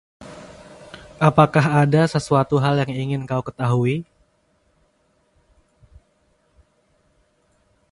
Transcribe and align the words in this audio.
Apakah 1.29 1.65
ada 1.85 2.03
sesuatu 2.13 2.55
hal 2.63 2.75
yang 2.81 2.89
ingin 3.03 3.23
kau 3.29 3.45
ketahui? 3.45 4.01